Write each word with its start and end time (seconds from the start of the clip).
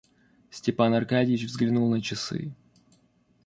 Степан 0.49 0.95
Аркадьич 0.95 1.43
взглянул 1.43 1.87
на 1.87 2.01
часы. 2.01 2.55